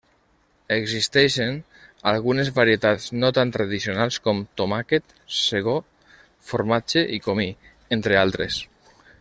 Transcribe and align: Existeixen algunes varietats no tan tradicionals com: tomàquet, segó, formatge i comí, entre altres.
Existeixen 0.75 1.57
algunes 2.11 2.49
varietats 2.55 3.05
no 3.25 3.31
tan 3.39 3.53
tradicionals 3.57 4.17
com: 4.29 4.41
tomàquet, 4.63 5.15
segó, 5.43 5.77
formatge 6.53 7.05
i 7.19 7.25
comí, 7.29 7.51
entre 7.99 8.23
altres. 8.29 8.63